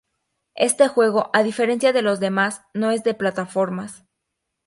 [0.55, 4.03] Este juego, a diferencia de los demás, no es de plataformas.